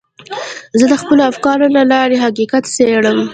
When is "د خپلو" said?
0.91-1.21